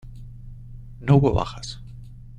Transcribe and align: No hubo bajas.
No 1.01 1.17
hubo 1.17 1.31
bajas. 1.31 1.79